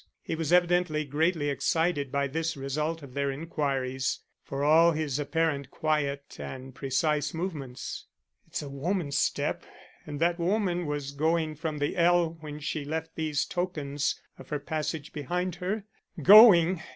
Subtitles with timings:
[0.23, 5.69] He was evidently greatly excited by this result of their inquiries, for all his apparent
[5.69, 8.07] quiet and precise movements.
[8.47, 9.63] "It's a woman's step,
[10.07, 14.57] and that woman was going from the ell when she left these tokens of her
[14.57, 15.83] passage behind her.
[16.19, 16.81] Going!